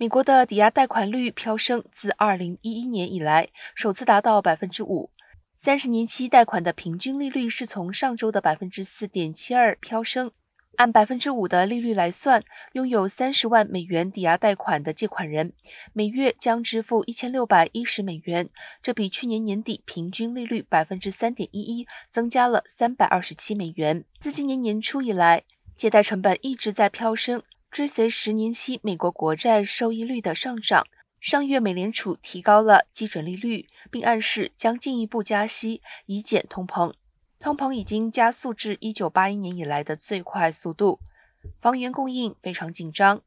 [0.00, 5.10] 美国的抵押贷款率飙升，自2011年以来首次达到百分之五。
[5.56, 10.30] 三十年期贷款的平均利率是从上周的百分之四点七二飙升。
[10.76, 15.52] 按百分之五的利率来算，拥有三十万美元抵押贷款的借款人
[15.92, 18.48] 每月将支付一千六百一十美元，
[18.80, 24.04] 这比去年年底平均利率百分之三点一一增加了三百二十七美元。
[24.20, 25.42] 自今年年初以来，
[25.74, 27.42] 借贷成本一直在飙升。
[27.78, 30.84] 追随十年期美国国债收益率的上涨，
[31.20, 36.92] 上月美联储提高了基准利率，并暗示将进一步加息以减通膨。
[37.38, 40.98] 通膨已经加速至一九八一年以来的最快速度，
[41.60, 43.22] 房源供应非常紧张。